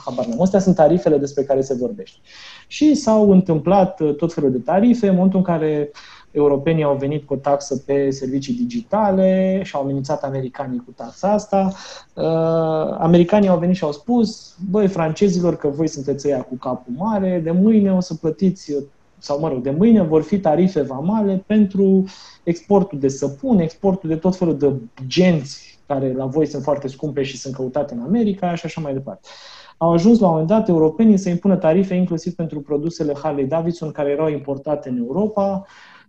[0.05, 0.43] habar n-am.
[0.43, 2.19] Astea sunt tarifele despre care se vorbește.
[2.67, 5.91] Și s-au întâmplat tot felul de tarife în momentul în care
[6.33, 11.33] europenii au venit cu o taxă pe servicii digitale și au amenințat americanii cu taxa
[11.33, 11.73] asta.
[12.14, 16.92] Uh, americanii au venit și au spus, băi, francezilor, că voi sunteți ăia cu capul
[16.97, 18.73] mare, de mâine o să plătiți
[19.18, 22.05] sau mă rog, de mâine vor fi tarife vamale pentru
[22.42, 24.73] exportul de săpun, exportul de tot felul de
[25.07, 28.92] genți care la voi sunt foarte scumpe și sunt căutate în America și așa mai
[28.92, 29.29] departe.
[29.77, 33.90] au ajuns la un moment dat europenii să impună tarife inclusiv pentru produsele Harley Davidson
[33.90, 35.66] care erau importate în Europa.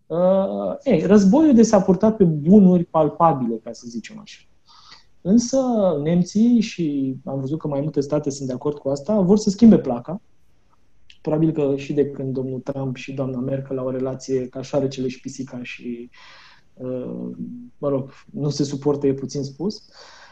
[0.08, 4.42] Uh, ei, războiul de s-a purtat pe bunuri palpabile, ca să zicem așa.
[5.22, 5.60] Însă
[6.04, 9.50] nemții, și am văzut că mai multe state sunt de acord cu asta, vor să
[9.50, 10.22] schimbe placa.
[11.22, 15.08] Probabil că și de când domnul Trump și doamna Merkel au o relație ca șoarecele
[15.08, 16.10] și pisica și,
[16.74, 17.30] uh,
[17.78, 19.76] mă rog, nu se suportă, e puțin spus.
[19.76, 20.23] Uh, Uh,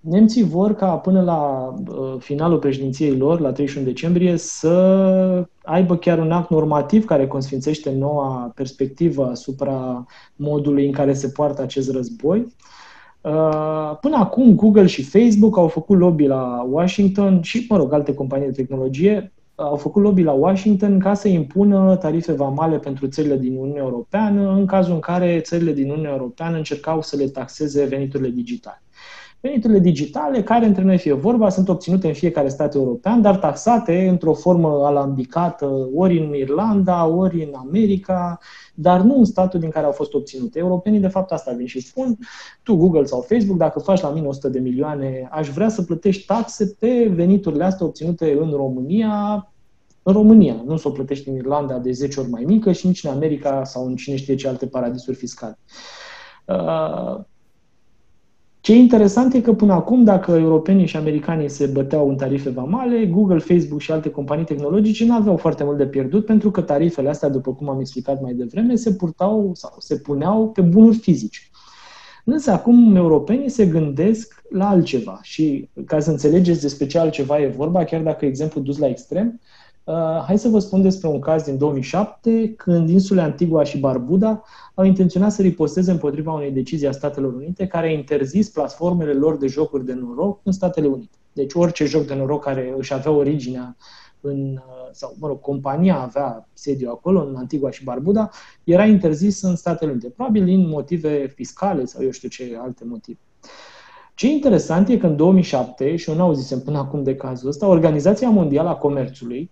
[0.00, 6.18] nemții vor ca până la uh, finalul președinției lor, la 31 decembrie, să aibă chiar
[6.18, 12.46] un act normativ care consfințește noua perspectivă asupra modului în care se poartă acest război.
[13.20, 18.14] Uh, până acum, Google și Facebook au făcut lobby la Washington și, mă rog, alte
[18.14, 23.36] companii de tehnologie au făcut lobby la Washington ca să impună tarife vamale pentru țările
[23.36, 27.84] din Uniunea Europeană în cazul în care țările din Uniunea Europeană încercau să le taxeze
[27.84, 28.83] veniturile digitale.
[29.44, 34.08] Veniturile digitale, care între noi fie vorba, sunt obținute în fiecare stat european, dar taxate
[34.08, 38.38] într-o formă alambicată, ori în Irlanda, ori în America,
[38.74, 40.58] dar nu în statul din care au fost obținute.
[40.58, 42.18] Europenii, de fapt, asta vin și spun,
[42.62, 46.26] tu, Google sau Facebook, dacă faci la mine 100 de milioane, aș vrea să plătești
[46.26, 49.48] taxe pe veniturile astea obținute în România,
[50.02, 53.04] în România, nu să o plătești în Irlanda de 10 ori mai mică și nici
[53.04, 55.58] în America sau în cine știe ce alte paradisuri fiscale.
[56.46, 57.24] Uh,
[58.64, 62.50] ce e interesant e că până acum, dacă europenii și americanii se băteau în tarife
[62.50, 66.60] vamale, Google, Facebook și alte companii tehnologice nu aveau foarte mult de pierdut pentru că
[66.60, 70.96] tarifele astea, după cum am explicat mai devreme, se purtau sau se puneau pe bunuri
[70.96, 71.40] fizice.
[72.24, 77.46] Însă acum europenii se gândesc la altceva și ca să înțelegeți despre ce altceva e
[77.46, 79.63] vorba, chiar dacă exemplu dus la extrem, Uh,
[80.26, 84.42] hai să vă spun despre un caz din 2007, când insulele Antigua și Barbuda
[84.74, 89.36] au intenționat să riposteze împotriva unei decizii a Statelor Unite care a interzis platformele lor
[89.36, 91.18] de jocuri de noroc în Statele Unite.
[91.32, 93.76] Deci orice joc de noroc care își avea originea
[94.20, 98.30] în, uh, sau, mă rog, compania avea sediu acolo, în Antigua și Barbuda,
[98.64, 103.18] era interzis în Statele Unite, probabil din motive fiscale sau eu știu ce alte motive.
[104.14, 107.66] Ce interesant e că în 2007, și eu nu auzisem până acum de cazul ăsta,
[107.66, 109.50] Organizația Mondială a Comerțului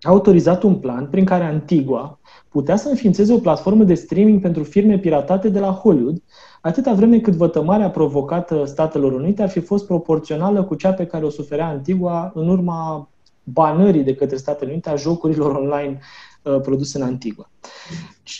[0.00, 4.62] a autorizat un plan prin care Antigua putea să înființeze o platformă de streaming pentru
[4.62, 6.22] firme piratate de la Hollywood,
[6.60, 11.24] atâta vreme cât vătămarea provocată Statelor Unite ar fi fost proporțională cu cea pe care
[11.24, 13.08] o suferea Antigua în urma
[13.42, 15.98] banării de către Statele Unite a jocurilor online
[16.42, 17.50] uh, produse în Antigua.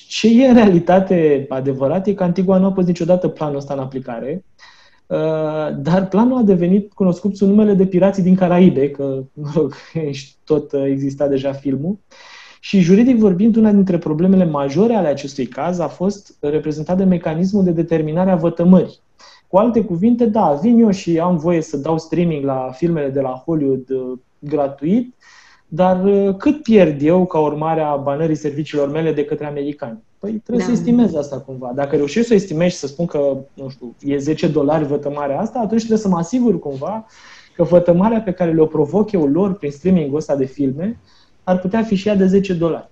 [0.08, 3.80] Ce e în realitate adevărat e că Antigua nu a pus niciodată planul ăsta în
[3.80, 4.59] aplicare, Uh,
[5.76, 9.74] dar planul a devenit cunoscut sub numele de Pirații din Caraibe, că, mă rog,
[10.44, 11.98] tot uh, exista deja filmul.
[12.60, 17.64] Și juridic vorbind, una dintre problemele majore ale acestui caz a fost reprezentat de mecanismul
[17.64, 18.98] de determinare a vătămării.
[19.46, 23.20] Cu alte cuvinte, da, vin eu și am voie să dau streaming la filmele de
[23.20, 25.14] la Hollywood uh, gratuit,
[25.68, 26.02] dar
[26.38, 29.98] cât pierd eu ca urmare a banării serviciilor mele de către americani?
[30.20, 30.72] Păi trebuie da.
[30.72, 31.72] să estimezi asta cumva.
[31.74, 35.40] Dacă reușești să o estimezi și să spun că, nu știu, e 10 dolari vătămarea
[35.40, 37.06] asta, atunci trebuie să mă asigur cumva
[37.54, 40.98] că vătămarea pe care le-o provoc eu lor prin streaming-ul ăsta de filme
[41.44, 42.89] ar putea fi și ea de 10 dolari.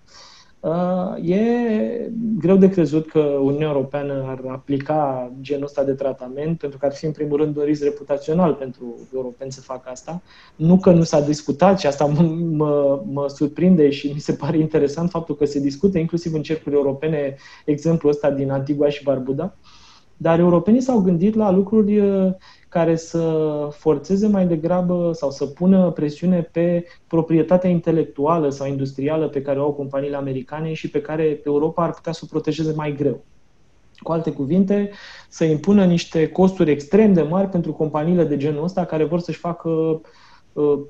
[0.61, 6.79] Uh, e greu de crezut că Uniunea Europeană ar aplica genul ăsta de tratament, pentru
[6.79, 10.23] că ar fi în primul rând un risc reputațional pentru europeni să facă asta.
[10.57, 14.59] Nu că nu s-a discutat și asta mă, mă, mă surprinde și mi se pare
[14.59, 19.57] interesant faptul că se discută inclusiv în cercuri europene exemplul ăsta din Antigua și Barbuda,
[20.17, 22.33] dar europenii s-au gândit la lucruri uh,
[22.69, 29.43] care să forțeze mai degrabă sau să pună presiune pe proprietatea intelectuală sau industrială pe
[29.43, 32.95] care o au companiile americane și pe care Europa ar putea să o protejeze mai
[32.95, 33.25] greu.
[33.99, 34.91] Cu alte cuvinte,
[35.29, 39.39] să impună niște costuri extrem de mari pentru companiile de genul ăsta care vor să-și
[39.39, 40.01] facă uh,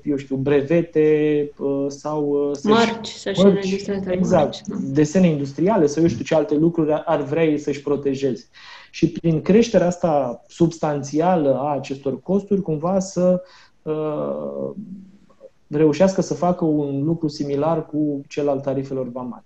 [0.03, 3.71] eu știu, brevete uh, sau uh, să marci, să-și mărci,
[4.07, 4.75] exact, marci, da.
[4.79, 8.47] desene industriale sau eu știu ce alte lucruri ar vrea ei să-și protejeze
[8.91, 13.41] și prin creșterea asta substanțială a acestor costuri, cumva să
[13.81, 14.69] uh,
[15.67, 19.43] reușească să facă un lucru similar cu cel al tarifelor vamale.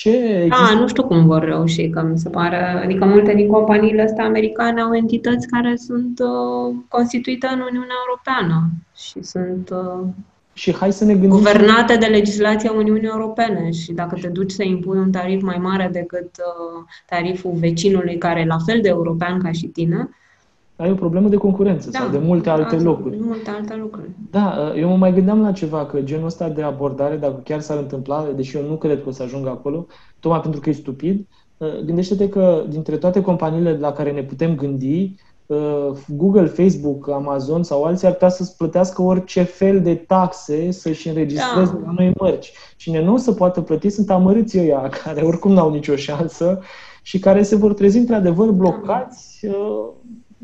[0.00, 0.74] Ce există...
[0.74, 4.24] A, nu știu cum vor reuși, că mi se pare, adică multe din companiile astea
[4.24, 10.06] americane au entități care sunt uh, constituite în Uniunea Europeană și sunt uh,
[10.52, 11.30] și hai să ne gândim...
[11.30, 15.88] Guvernate de legislația Uniunii Europene și dacă te duci să impui un tarif mai mare
[15.92, 20.08] decât uh, tariful vecinului care e la fel de european ca și tine,
[20.80, 23.16] ai o problemă de concurență da, sau de multe alte asta, locuri.
[23.20, 24.10] Multe alte lucruri.
[24.30, 27.60] Da, uh, eu mă mai gândeam la ceva, că genul ăsta de abordare, dacă chiar
[27.60, 29.86] s-ar întâmpla, deși eu nu cred că o să ajungă acolo,
[30.20, 31.26] tocmai pentru că e stupid,
[31.56, 35.14] uh, gândește-te că dintre toate companiile la care ne putem gândi,
[35.46, 41.08] uh, Google, Facebook, Amazon sau alții ar putea să-ți plătească orice fel de taxe să-și
[41.08, 41.86] înregistreze da.
[41.86, 42.52] la noi mărci.
[42.76, 46.60] Cine nu o să poată plăti sunt amărâții ăia, care oricum n-au nicio șansă
[47.02, 49.88] și care se vor trezi într-adevăr blocați uh,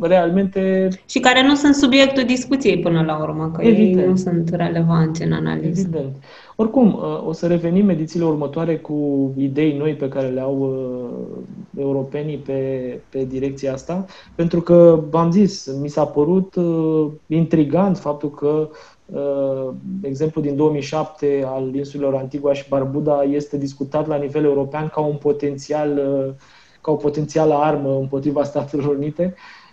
[0.01, 0.89] realmente...
[1.07, 3.99] Și care nu sunt subiectul discuției până la urmă, că Evident.
[3.99, 5.81] ei nu sunt relevanți în analiză.
[5.81, 6.17] Evident.
[6.57, 11.83] Oricum, uh, o să revenim edițiile următoare cu idei noi pe care le au uh,
[11.83, 12.61] europenii pe,
[13.09, 18.69] pe direcția asta, pentru că, v-am zis, mi s-a părut uh, intrigant faptul că
[19.13, 19.69] Uh,
[20.03, 25.17] exemplu din 2007 al insulelor Antigua și Barbuda este discutat la nivel european ca un
[25.17, 26.35] potențial uh,
[26.81, 29.35] ca o potențială armă împotriva Statelor Unite.
[29.35, 29.66] Uh,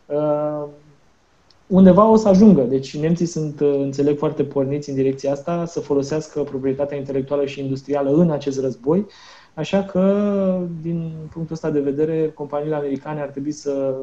[1.73, 2.61] undeva o să ajungă.
[2.61, 7.59] Deci nemții sunt, uh, înțeleg, foarte porniți în direcția asta, să folosească proprietatea intelectuală și
[7.59, 9.05] industrială în acest război.
[9.53, 13.95] Așa că, din punctul ăsta de vedere, companiile americane ar trebui să,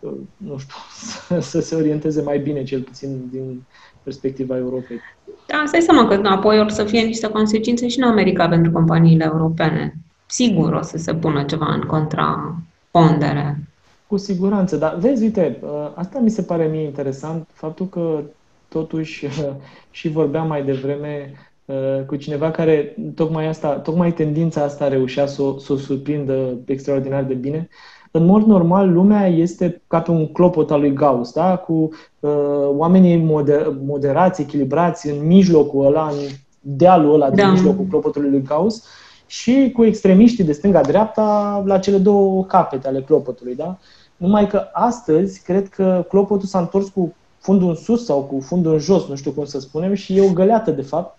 [0.00, 0.76] uh, nu știu,
[1.28, 3.62] să, să se orienteze mai bine, cel puțin din
[4.02, 5.00] perspectiva Europei.
[5.46, 9.24] Da, stai seama că apoi or să fie niște consecințe și în America pentru companiile
[9.24, 9.94] europene.
[10.26, 13.73] Sigur o să se pună ceva în contrapondere.
[14.06, 18.20] Cu siguranță, dar vezi, uite, ă, asta mi se pare mie interesant, faptul că
[18.68, 19.26] totuși
[19.90, 21.32] și vorbeam mai devreme
[21.68, 26.58] ă, cu cineva care tocmai, asta, tocmai tendința asta reușea să o, să o surprindă
[26.64, 27.68] extraordinar de bine.
[28.10, 31.56] În mod normal, lumea este ca pe un clopot al lui Gauss, da?
[31.56, 31.72] cu
[32.20, 32.30] uh,
[32.76, 36.18] oamenii moder- moderați, echilibrați în mijlocul ăla, în
[36.60, 37.34] dealul ăla da.
[37.34, 38.86] din mijlocul clopotului lui Gauss
[39.34, 43.54] și cu extremiștii de stânga-dreapta la cele două capete ale clopotului.
[43.54, 43.78] Da?
[44.16, 48.72] Numai că astăzi cred că clopotul s-a întors cu fundul în sus sau cu fundul
[48.72, 51.18] în jos, nu știu cum să spunem, și e o găleată de fapt.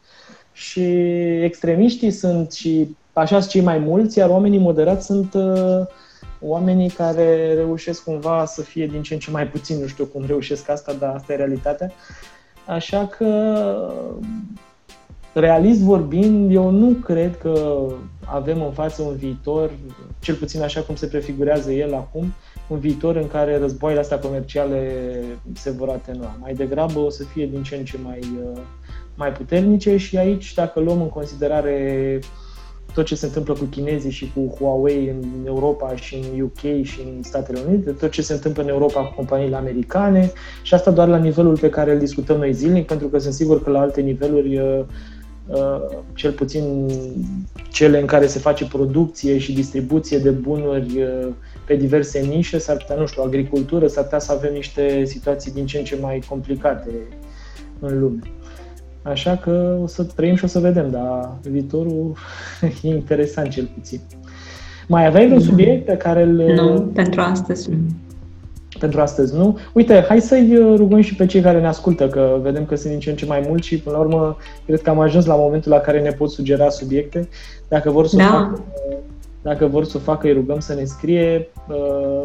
[0.51, 0.84] Și
[1.43, 5.88] extremiștii sunt și așa cei mai mulți, iar oamenii moderați sunt uh,
[6.41, 10.24] oamenii care reușesc cumva să fie din ce în ce mai puțin, nu știu cum
[10.28, 11.91] reușesc asta, dar asta e realitatea.
[12.66, 13.26] Așa că,
[15.39, 17.86] realist vorbind, eu nu cred că
[18.25, 19.71] avem în față un viitor,
[20.19, 22.33] cel puțin așa cum se prefigurează el acum,
[22.67, 24.91] un viitor în care războaiele astea comerciale
[25.53, 26.38] se vor atenua.
[26.41, 28.61] Mai degrabă o să fie din ce în ce mai, uh,
[29.15, 32.19] mai puternice și aici, dacă luăm în considerare
[32.93, 36.99] tot ce se întâmplă cu chinezii și cu Huawei în Europa și în UK și
[37.05, 40.31] în Statele Unite, tot ce se întâmplă în Europa cu companiile americane
[40.61, 43.63] și asta doar la nivelul pe care îl discutăm noi zilnic, pentru că sunt sigur
[43.63, 44.86] că la alte niveluri uh, uh,
[46.13, 46.87] cel puțin
[47.71, 51.07] cele în care se face producție și distribuție de bunuri
[51.65, 55.65] pe diverse nișe, s-ar putea, nu știu, agricultură, s-ar putea să avem niște situații din
[55.65, 56.89] ce în ce mai complicate
[57.79, 58.19] în lume.
[59.01, 62.15] Așa că o să trăim și o să vedem, dar viitorul
[62.83, 63.99] e interesant cel puțin.
[64.87, 66.53] Mai aveai vreun subiect pe care îl...
[66.53, 67.75] Nu, pentru astăzi nu.
[68.80, 69.57] Pentru astăzi nu.
[69.73, 72.99] Uite, hai să-i rugăm și pe cei care ne ascultă, că vedem că sunt din
[72.99, 75.71] ce în ce mai mulți și până la urmă cred că am ajuns la momentul
[75.71, 77.30] la care ne pot sugera subiecte.
[77.67, 78.23] Dacă vor să, da.
[78.23, 78.61] facă,
[79.41, 81.49] dacă vor să o facă, îi rugăm să ne scrie.
[81.69, 82.23] Uh,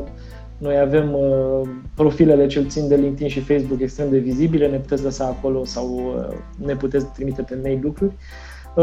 [0.59, 5.03] noi avem uh, profilele cel țin de LinkedIn și Facebook extrem de vizibile, ne puteți
[5.03, 6.37] lăsa acolo sau uh,
[6.67, 8.13] ne puteți trimite pe mail lucruri.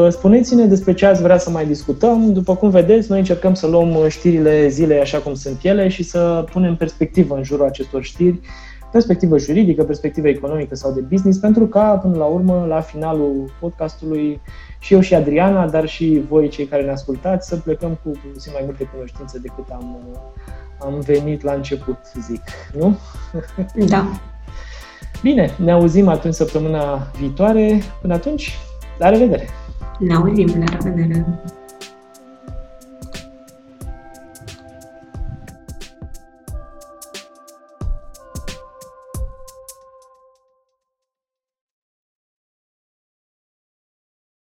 [0.09, 2.33] Spuneți-ne despre ce ați vrea să mai discutăm.
[2.33, 6.45] După cum vedeți, noi încercăm să luăm știrile zilei așa cum sunt ele și să
[6.51, 8.39] punem perspectivă în jurul acestor știri,
[8.91, 14.41] perspectivă juridică, perspectivă economică sau de business, pentru ca, până la urmă, la finalul podcastului,
[14.79, 18.51] și eu și Adriana, dar și voi, cei care ne ascultați, să plecăm cu puțin
[18.55, 19.97] mai multe cunoștințe decât am,
[20.79, 22.41] am venit la început, zic,
[22.79, 22.97] nu?
[23.89, 24.05] Da.
[25.21, 27.81] Bine, ne auzim atunci săptămâna viitoare.
[28.01, 28.57] Până atunci,
[28.97, 29.47] la revedere!
[29.99, 31.25] Ne auzim, la revedere!